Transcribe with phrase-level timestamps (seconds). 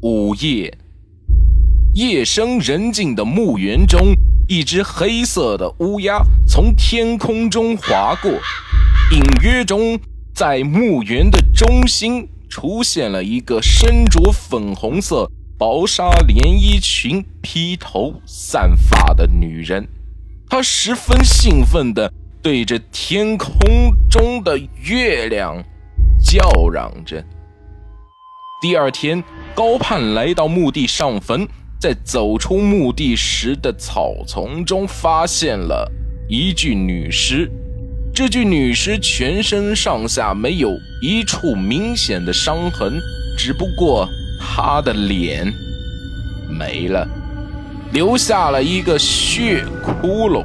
[0.00, 0.78] 午夜，
[1.94, 4.14] 夜深人静的墓园中，
[4.46, 8.30] 一只黑色的乌鸦从天空中划过，
[9.10, 9.98] 隐约中，
[10.32, 15.28] 在墓园的中心出现了一个身着粉红色
[15.58, 19.84] 薄纱连衣裙、披头散发的女人，
[20.48, 23.58] 她十分兴奋地对着天空
[24.08, 25.60] 中的月亮
[26.22, 27.20] 叫嚷着。
[28.60, 29.22] 第二天，
[29.54, 31.46] 高盼来到墓地上坟，
[31.80, 35.88] 在走出墓地时的草丛中，发现了
[36.28, 37.48] 一具女尸。
[38.12, 42.98] 这具女尸全身上下没有一处明显的伤痕，
[43.38, 44.08] 只不过
[44.40, 45.46] 她的脸
[46.50, 47.06] 没了，
[47.92, 50.44] 留下了一个血窟窿。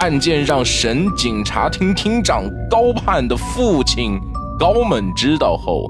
[0.00, 4.18] 案件让省警察厅厅长高盼的父亲
[4.58, 5.88] 高猛知道后。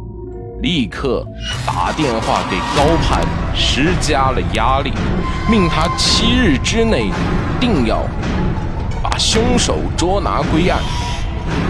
[0.63, 1.27] 立刻
[1.67, 3.25] 打电话给高攀，
[3.55, 4.93] 施加了压力，
[5.51, 7.11] 命他七日之内
[7.59, 8.03] 定要
[9.03, 10.79] 把凶手捉拿归案。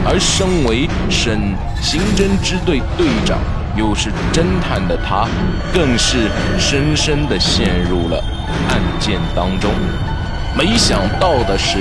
[0.05, 3.39] 而身为省刑侦支队队长，
[3.77, 5.29] 又是侦探的他，
[5.73, 8.23] 更是深深的陷入了
[8.69, 9.71] 案件当中。
[10.57, 11.79] 没想到的是，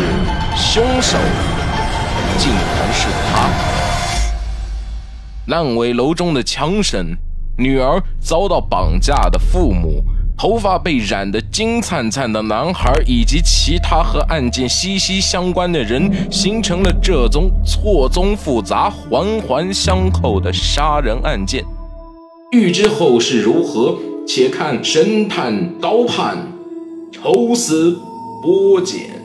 [0.55, 1.17] 凶手
[2.37, 3.78] 竟然是他。
[5.49, 7.17] 烂尾楼中的枪声，
[7.57, 10.03] 女儿遭到绑架的父母，
[10.37, 21.65] 头发被染得金灿灿的男孩，以及其他和案件息息相关的人，形成了这宗错综复杂、环环相扣的杀人案件。
[22.51, 26.37] 欲知后事如何，且看神探高判
[27.11, 27.99] 抽丝
[28.43, 29.18] 剥茧。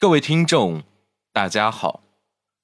[0.00, 0.82] 各位听众，
[1.30, 2.02] 大家好，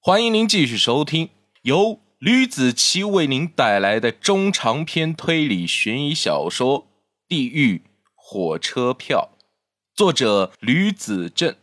[0.01, 1.29] 欢迎您继续收听
[1.65, 6.85] 由吕子奇为您带来的中长篇推理悬疑小说
[7.29, 7.83] 《地狱
[8.15, 9.33] 火车票》，
[9.95, 11.55] 作者吕子正。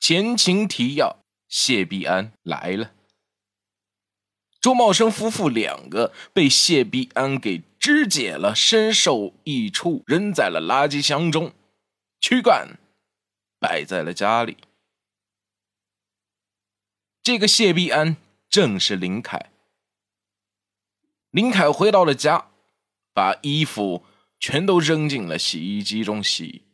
[0.00, 2.92] 前情提要：谢必安来了，
[4.62, 11.52] 周茂生夫妇两个被谢必安给肢解了，身首异处，扔在了垃圾箱中，
[12.18, 12.78] 躯干。
[13.66, 14.58] 摆在了家里。
[17.22, 18.18] 这个谢必安
[18.50, 19.50] 正是林凯。
[21.30, 22.48] 林凯回到了家，
[23.14, 24.04] 把衣服
[24.38, 26.64] 全都扔进了洗衣机中洗。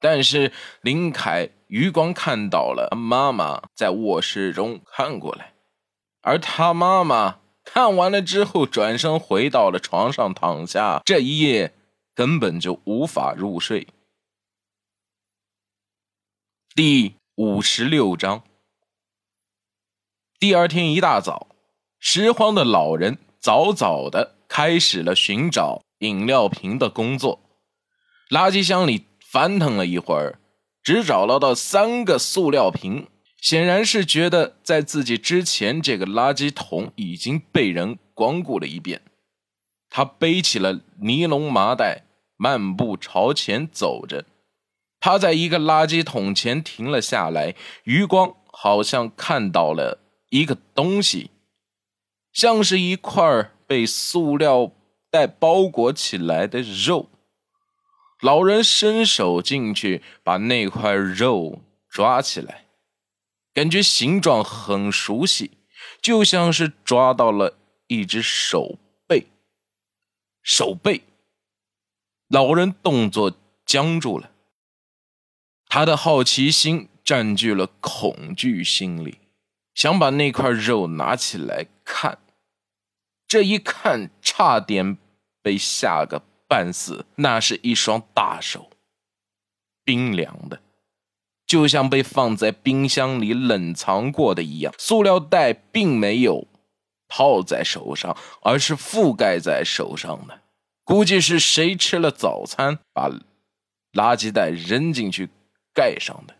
[0.00, 5.52] 但是林凯余光看到了妈妈在卧室中看过来，
[6.22, 11.74] 而他妈妈看完了之后转身回到了床上躺下，这一夜
[12.14, 13.86] 根本就无法入睡。
[16.76, 18.42] 第五十六章。
[20.40, 21.46] 第二天一大早，
[22.00, 27.38] 拾荒的老人早早的开始了寻找饮料瓶的工作。
[28.28, 30.40] 垃圾箱里翻腾了一会儿，
[30.82, 33.06] 只找了到三个塑料瓶，
[33.40, 39.00] 显然是觉得在自己之前这个垃圾桶已经被人光顾了一遍。
[39.88, 42.02] 他背起了尼龙麻袋，
[42.36, 44.24] 漫步朝前走着。
[45.04, 49.98] 他在一个垃圾桶前停了下来，余光好像看到了
[50.30, 51.30] 一个东西，
[52.32, 54.72] 像是一块被塑料
[55.10, 57.10] 袋包裹起来的肉。
[58.22, 61.60] 老人伸手进去，把那块肉
[61.90, 62.64] 抓起来，
[63.52, 65.58] 感觉形状很熟悉，
[66.00, 69.26] 就像是抓到了一只手背。
[70.42, 71.02] 手背，
[72.28, 73.36] 老人动作
[73.66, 74.30] 僵住了。
[75.74, 79.18] 他的好奇心占据了恐惧心理，
[79.74, 82.18] 想把那块肉拿起来看。
[83.26, 84.96] 这一看，差点
[85.42, 87.06] 被吓个半死。
[87.16, 88.70] 那是一双大手，
[89.84, 90.60] 冰凉的，
[91.44, 94.72] 就像被放在冰箱里冷藏过的一样。
[94.78, 96.46] 塑料袋并没有
[97.08, 100.42] 套在手上，而是覆盖在手上的。
[100.84, 103.10] 估计是谁吃了早餐，把
[103.94, 105.30] 垃圾袋扔进去。
[105.74, 106.34] 盖上的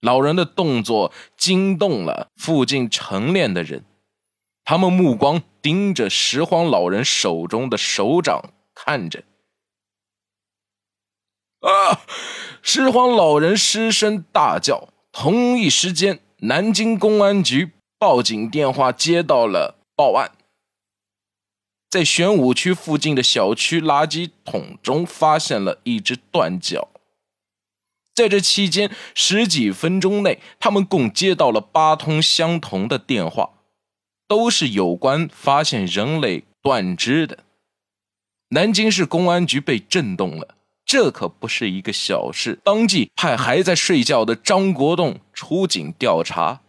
[0.00, 3.84] 老人的动作惊动了附近晨练的人，
[4.64, 9.24] 他们目光盯着拾荒老人手中的手掌看着。
[11.60, 12.00] 啊！
[12.62, 20.32] 拾荒老人失声大叫，同一时间，南京公安局报警电话接到了报案，
[21.88, 26.88] 在玄武区附近的小区垃圾桶中发现了一只断脚。
[28.16, 33.50] 在这期间，十几分钟内，他们共接到了八通相同的电话，
[34.26, 37.44] 都是有关发现人类断肢的。
[38.48, 40.56] 南京市公安局被震动了。
[40.86, 46.62] 这可不是一个小事，当即派还在睡觉的张国栋出警调查。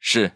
[0.00, 0.32] 是，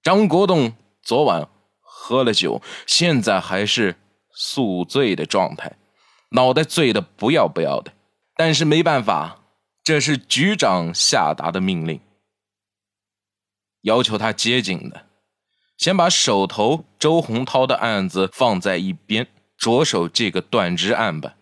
[0.00, 1.48] 张国栋昨晚
[1.80, 3.96] 喝了酒，现在还是
[4.32, 5.76] 宿醉的状态，
[6.30, 7.92] 脑袋醉的不要不要的。
[8.36, 9.40] 但是没办法，
[9.84, 12.00] 这是局长下达的命令，
[13.82, 15.06] 要求他接警的，
[15.76, 19.28] 先把手头周洪涛的案子放在一边。
[19.58, 21.34] 着手这个断肢案吧。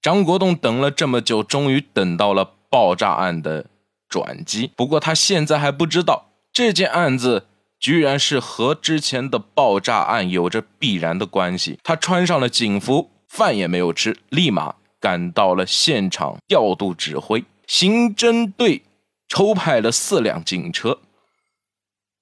[0.00, 3.66] 张国栋等了这么久，终于等到了爆炸案的
[4.08, 4.70] 转机。
[4.76, 7.48] 不过他现在还不知道，这件案子
[7.80, 11.80] 居然是和之前的爆炸案有着必然的关系。
[11.82, 17.44] 他穿上了警服，饭也没有吃，立马赶到了现场调度指挥。
[17.66, 18.82] 刑侦队
[19.26, 21.00] 抽派了四辆警车，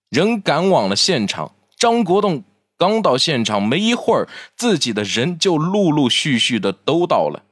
[0.08, 1.54] 人赶往了现场。
[1.78, 2.42] 张国栋。
[2.78, 7.44] 刚到现场没一会儿，自己的人就陆陆续续的都到了。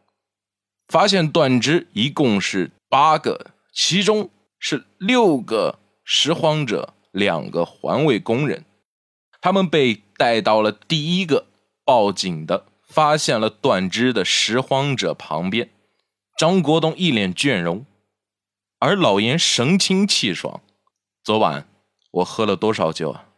[0.88, 4.28] 发现断肢一共是八个，其中
[4.58, 8.64] 是六个拾荒者，两个环卫工人。
[9.40, 11.46] 他们被带到了第一个
[11.84, 15.70] 报警的发现了断肢的拾荒者旁边。
[16.36, 17.86] 张国栋一脸倦容，
[18.78, 20.60] 而老严神清气爽。
[21.22, 21.68] 昨晚
[22.10, 23.28] 我喝了多少酒啊？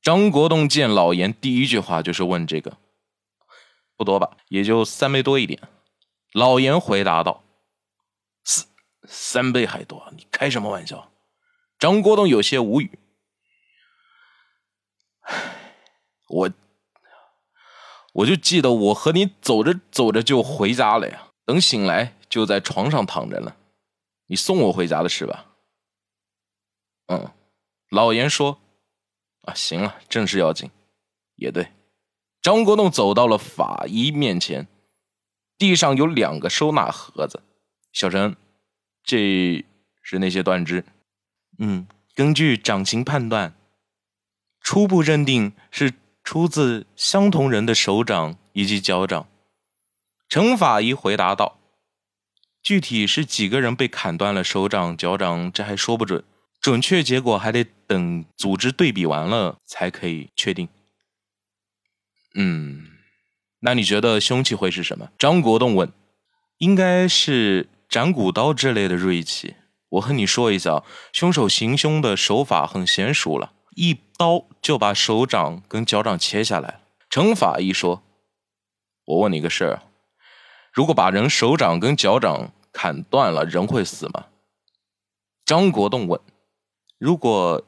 [0.00, 2.78] 张国栋见老严，第一句话就是问这个，
[3.96, 5.60] 不多吧，也就三杯多一点。
[6.32, 7.42] 老严回答道
[8.44, 8.66] ：“三
[9.04, 10.10] 三杯还多？
[10.16, 11.12] 你开什么玩笑？”
[11.78, 12.98] 张国栋有些无语。
[16.28, 16.50] 我
[18.16, 23.56] 我就记得我和你走着走着就回家了呀，等醒来就在床上躺着了。
[24.28, 25.46] 你送我回家的是吧？
[27.08, 27.30] 嗯，
[27.90, 28.58] 老严说。
[29.42, 30.70] 啊，行了，正事要紧，
[31.36, 31.68] 也对。
[32.42, 34.66] 张国栋走到了法医面前，
[35.58, 37.42] 地上有两个收纳盒子。
[37.92, 38.34] 小陈，
[39.04, 39.64] 这
[40.02, 40.84] 是那些断肢。
[41.58, 43.54] 嗯，根据掌形判断，
[44.60, 45.92] 初步认定是
[46.26, 49.28] 出自相同人的手掌以及脚掌。
[50.28, 51.60] 程法医回答道
[52.64, 56.24] ：“具体是几个人被砍断了手掌、脚掌，这还说不准。”
[56.60, 60.68] 准确结果还得等组织对比完了才可以确定。
[62.34, 62.88] 嗯，
[63.60, 65.10] 那你觉得凶器会是什么？
[65.16, 65.92] 张国栋问。
[66.58, 69.54] 应该是斩骨刀之类的锐器。
[69.90, 70.82] 我和你说一下，
[71.12, 76.80] 凶手行凶的手法很娴熟了，一刀就把手掌跟脚掌切下来了。
[77.10, 78.02] 程法医说
[79.04, 79.82] ：“我问你个事儿，
[80.72, 84.26] 如果把人手掌跟脚掌砍断了，人会死吗？”
[85.44, 86.20] 张国栋问。
[86.98, 87.62] 如果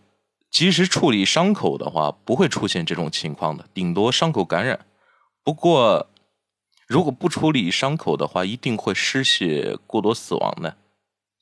[0.51, 4.87] 及时处理伤口的话，不会出现这种情况的，顶多伤口感染。
[5.45, 6.09] 不过，
[6.87, 10.79] 如果不处理伤口的话，一定会失血过多死亡的。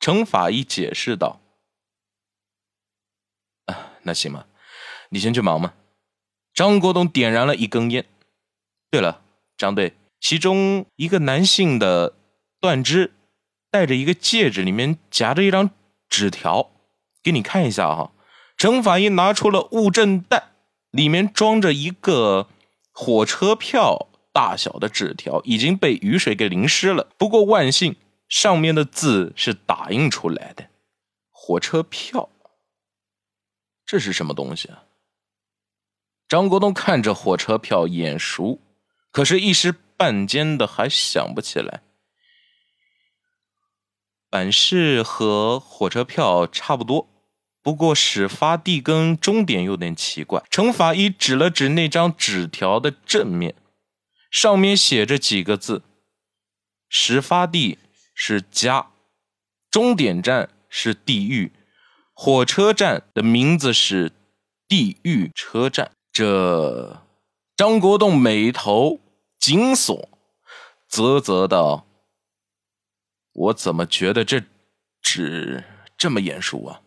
[0.00, 1.40] 程法医解释道
[3.66, 4.48] ：“啊，那行吧，
[5.10, 5.74] 你先去忙吧。”
[6.54, 8.06] 张国栋点燃了一根烟。
[8.90, 9.22] 对了，
[9.58, 12.14] 张队，其中一个男性的
[12.60, 13.12] 断肢
[13.70, 15.70] 戴着一个戒指，里面夹着一张
[16.08, 16.70] 纸条。
[17.22, 18.12] 给你看一下哈，
[18.56, 20.50] 程法医拿出了物证袋，
[20.90, 22.48] 里面装着一个
[22.92, 27.08] 火车票大小的纸条，已经被雨水给淋湿了。
[27.18, 27.96] 不过万幸，
[28.28, 30.68] 上面的字是打印出来的。
[31.30, 32.30] 火车票，
[33.84, 34.84] 这是什么东西啊？
[36.28, 38.60] 张国栋看着火车票眼熟，
[39.12, 41.82] 可是，一时半间的还想不起来。
[44.28, 47.08] 版式和火车票差不多。
[47.62, 50.44] 不过始发地跟终点有点奇怪。
[50.50, 53.56] 程法医指了指那张纸条的正面，
[54.30, 55.82] 上面写着几个字：
[56.88, 57.78] 始发地
[58.14, 58.90] 是家，
[59.68, 61.50] 终点站是地狱，
[62.12, 64.12] 火车站的名字是
[64.68, 65.95] 地狱车站。
[66.18, 67.02] 这
[67.58, 69.00] 张国栋眉头
[69.38, 70.08] 紧锁，
[70.88, 71.84] 啧啧道
[73.34, 74.42] ：“我怎么觉得这
[75.02, 75.62] 纸
[75.98, 76.80] 这么眼熟啊？”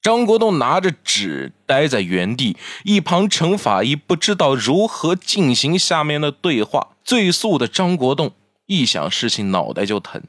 [0.00, 6.96] 张国栋拿着纸待在原地，一旁程法医不知道如何进行下面的对话。
[7.04, 8.32] 醉素的张国栋
[8.64, 10.22] 一想事情脑袋就疼。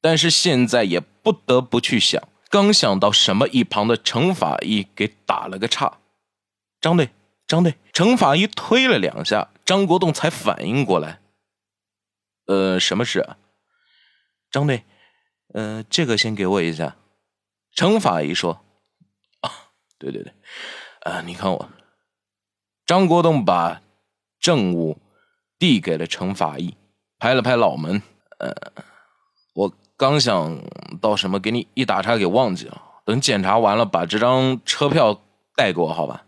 [0.00, 5.98] 但是现在也不得不去想，刚想到什么，一旁的程法医给打了个岔。
[6.80, 7.10] 张队，
[7.46, 11.20] 张队，程法医推了两下，张国栋才反应过来。
[12.46, 13.36] 呃，什么事啊？
[14.50, 14.84] 张队，
[15.54, 16.96] 呃，这个先给我一下。
[17.74, 18.64] 程法医说
[19.42, 19.50] ：“啊，
[19.98, 20.32] 对对对，
[21.02, 21.70] 呃，你看我。”
[22.86, 23.82] 张国栋把
[24.40, 24.98] 证物
[25.58, 26.76] 递给了程法医，
[27.18, 28.02] 拍了拍脑门
[28.38, 28.54] ：“呃，
[29.54, 30.62] 我。”刚想
[30.98, 32.82] 到什么，给你一打岔给忘记了。
[33.04, 35.20] 等检查完了，把这张车票
[35.54, 36.24] 带给我，好吧？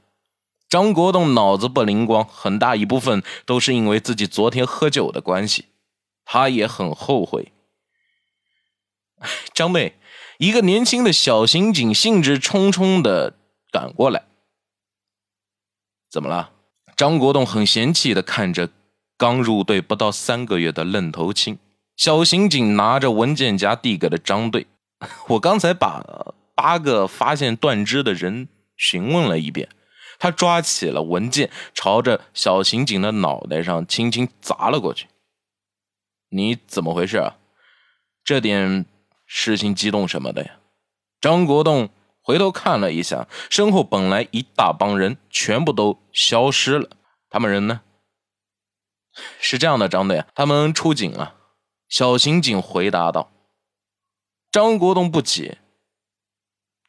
[0.72, 5.66] 张国栋脑子不灵光，很大一部分都是因为自己昨天喝酒的关系，
[6.24, 7.52] 他也很后悔。
[9.52, 9.98] 张队，
[10.38, 13.34] 一个年轻的小刑警兴致冲冲的
[13.70, 14.24] 赶过来，
[16.10, 16.52] 怎么了？
[16.96, 18.70] 张国栋很嫌弃的看着
[19.18, 21.58] 刚入队不到三个月的愣头青。
[21.98, 24.66] 小刑警拿着文件夹递给了张队。
[25.28, 26.02] 我刚才把
[26.54, 28.48] 八个发现断肢的人
[28.78, 29.68] 询问了一遍。
[30.22, 35.08] 他抓起了文件，朝着小刑警的脑袋上轻轻砸了过去。
[36.28, 37.38] 你怎么回事啊？
[38.22, 38.86] 这点
[39.26, 40.60] 事情激动什么的呀？
[41.20, 41.88] 张国栋
[42.20, 46.90] 回头看了一下，身后本来一大帮人全部都消失了。
[47.28, 47.80] 他们人呢？
[49.40, 51.34] 是这样的，张队，他们出警了。
[51.88, 53.32] 小刑警回答道
[54.52, 55.58] ：“张国栋不解，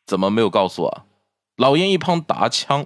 [0.05, 1.07] 怎么没有告诉我？”
[1.57, 2.85] 老严一旁打枪：“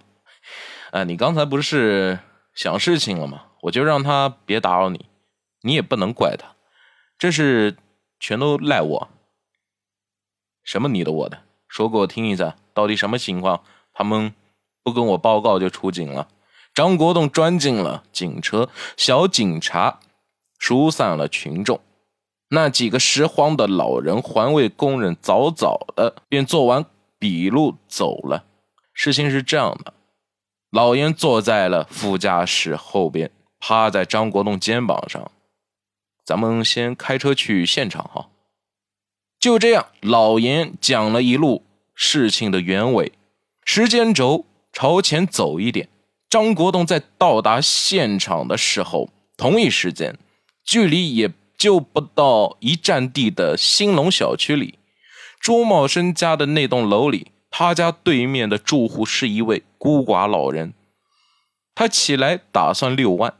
[0.91, 2.19] 哎，你刚才不是
[2.53, 3.43] 想事情了吗？
[3.63, 5.05] 我就让他别打扰你，
[5.61, 6.55] 你也不能怪他，
[7.17, 7.75] 这是
[8.19, 9.09] 全都赖我。
[10.63, 11.39] 什么你的我的？
[11.67, 13.63] 说给我听一下，到底什么情况？
[13.93, 14.33] 他们
[14.83, 16.27] 不跟我报告就出警了。”
[16.73, 19.99] 张国栋钻进了警车，小警察
[20.59, 21.81] 疏散了群众。
[22.49, 26.85] 那几个拾荒的老人、环卫工人早早的便做完
[27.17, 28.45] 笔录走了。
[28.93, 29.93] 事情是这样的，
[30.69, 35.31] 老严坐在了副驾驶后边，趴在张国栋肩膀上。
[36.25, 38.29] 咱们先开车去现场哈。
[39.39, 43.11] 就这样，老严讲了一路事情的原委。
[43.63, 45.89] 时间轴朝前走一点，
[46.29, 50.17] 张国栋在到达现场的时候，同一时间，
[50.63, 51.31] 距离也。
[51.57, 54.77] 就不到一站地的兴隆小区里，
[55.41, 60.75] 朱茂生家的那栋楼里，他家对面的住户是一位孤寡老人。
[61.73, 63.33] 他起来打算遛弯，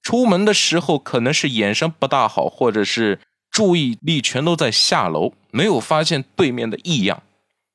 [0.00, 3.18] 出门的时候可能是眼神不大好，或者是
[3.50, 7.24] 注意力全都在下楼，没有发现对面的异样。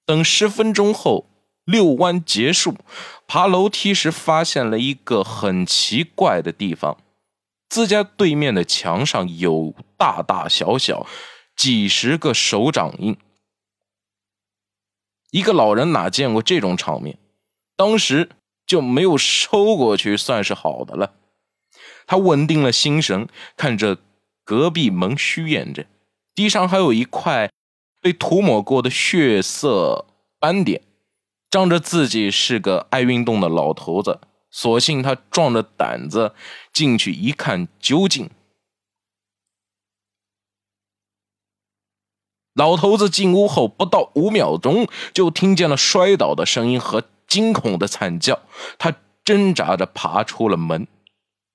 [0.05, 1.25] 等十分钟后
[1.65, 2.77] 遛弯结束，
[3.27, 6.95] 爬楼梯时发现了一个很奇怪的地方。
[7.67, 11.05] 自家对面的墙上有大大小小
[11.57, 13.17] 几十个手掌印，
[15.35, 17.17] 一个老人哪见过这种场面？
[17.75, 18.29] 当时
[18.65, 21.11] 就没有收过去，算是好的了。
[22.07, 23.27] 他稳定了心神，
[23.57, 23.97] 看着
[24.45, 25.87] 隔壁门虚掩着，
[26.33, 27.51] 地上还有一块
[28.01, 30.05] 被涂抹过的血色
[30.39, 30.81] 斑点，
[31.49, 34.21] 仗着自己是个爱运动的老头子。
[34.49, 36.33] 索性他壮着胆子
[36.71, 38.29] 进去一看究竟。
[42.55, 48.39] 老头子进屋后不到五秒钟，就听见了摔倒的声音和惊恐的惨叫。
[48.77, 48.93] 他
[49.25, 50.87] 挣扎着爬出了门，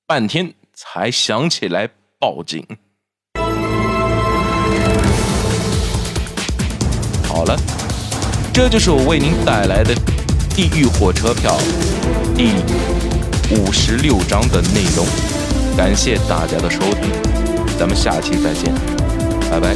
[0.07, 1.89] 半天才想起来
[2.19, 2.67] 报警。
[7.27, 7.57] 好了，
[8.53, 9.95] 这就是我为您带来的
[10.55, 11.57] 《地狱火车票》。
[12.37, 12.53] 第
[13.57, 15.07] 五十六章的内容，
[15.75, 17.11] 感谢大家的收听，
[17.79, 18.75] 咱们下期再见，
[19.51, 19.75] 拜拜。